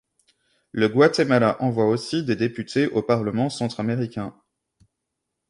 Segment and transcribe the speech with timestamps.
[0.71, 4.33] Le Guatemala envoie aussi des députés au Parlement centraméricain.